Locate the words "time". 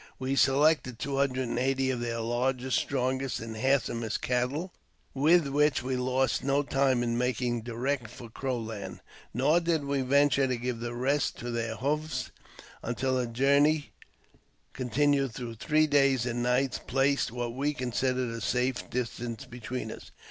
6.63-7.03